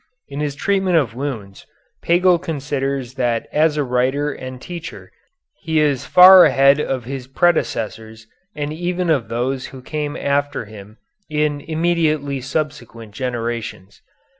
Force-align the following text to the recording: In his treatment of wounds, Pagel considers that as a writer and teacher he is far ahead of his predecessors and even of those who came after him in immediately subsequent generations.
In 0.27 0.39
his 0.39 0.55
treatment 0.55 0.97
of 0.97 1.13
wounds, 1.13 1.67
Pagel 2.01 2.39
considers 2.39 3.13
that 3.21 3.47
as 3.53 3.77
a 3.77 3.83
writer 3.83 4.31
and 4.33 4.59
teacher 4.59 5.11
he 5.59 5.79
is 5.79 6.07
far 6.07 6.43
ahead 6.43 6.79
of 6.81 7.05
his 7.05 7.27
predecessors 7.27 8.25
and 8.55 8.73
even 8.73 9.11
of 9.11 9.29
those 9.29 9.67
who 9.67 9.79
came 9.83 10.17
after 10.17 10.65
him 10.65 10.97
in 11.29 11.61
immediately 11.61 12.41
subsequent 12.41 13.13
generations. 13.13 14.01